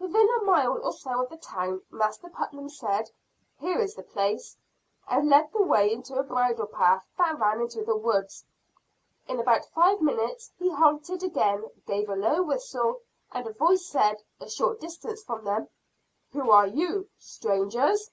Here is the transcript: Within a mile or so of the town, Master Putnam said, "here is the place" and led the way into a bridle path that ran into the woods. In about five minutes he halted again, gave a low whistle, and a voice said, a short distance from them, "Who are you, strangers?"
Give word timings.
Within 0.00 0.28
a 0.28 0.42
mile 0.42 0.80
or 0.82 0.92
so 0.92 1.22
of 1.22 1.28
the 1.30 1.36
town, 1.36 1.82
Master 1.92 2.28
Putnam 2.28 2.68
said, 2.68 3.12
"here 3.60 3.78
is 3.78 3.94
the 3.94 4.02
place" 4.02 4.56
and 5.06 5.28
led 5.28 5.52
the 5.52 5.62
way 5.62 5.92
into 5.92 6.16
a 6.16 6.24
bridle 6.24 6.66
path 6.66 7.06
that 7.16 7.38
ran 7.38 7.60
into 7.60 7.84
the 7.84 7.94
woods. 7.96 8.44
In 9.28 9.38
about 9.38 9.66
five 9.66 10.00
minutes 10.02 10.50
he 10.58 10.68
halted 10.72 11.22
again, 11.22 11.64
gave 11.86 12.08
a 12.08 12.16
low 12.16 12.42
whistle, 12.42 13.02
and 13.30 13.46
a 13.46 13.52
voice 13.52 13.86
said, 13.86 14.24
a 14.40 14.50
short 14.50 14.80
distance 14.80 15.22
from 15.22 15.44
them, 15.44 15.68
"Who 16.32 16.50
are 16.50 16.66
you, 16.66 17.08
strangers?" 17.16 18.10